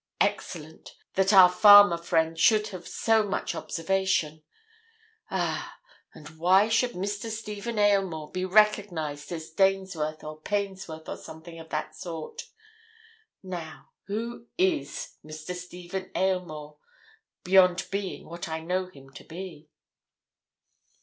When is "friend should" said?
1.95-2.69